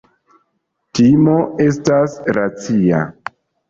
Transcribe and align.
Timo 1.01 1.37
estas 1.69 2.19
racia. 2.43 3.09